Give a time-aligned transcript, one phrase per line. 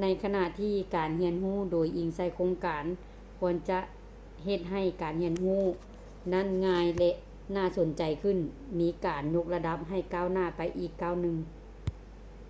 [0.00, 2.84] ໃນຂະນະທີ່ການຮຽນຮູ້ໂດຍອີງໃສ່ໂຄງການ
[3.38, 3.78] ຄວນຈະ
[4.44, 5.62] ເຮັດໃຫ້ການຮຽນຮູ້
[6.32, 7.10] ນັ້ນງ່າຍ ແລະ
[7.52, 8.36] ໜ້າສົນໃຈຂຶ້ນ
[8.80, 11.36] ມີການຍົກລະດັບໃຫ້ກ້າວໜ້າໄປອີກກ້າວໜຶ່ງ